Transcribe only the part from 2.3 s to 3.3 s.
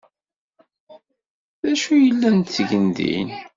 ttgen din?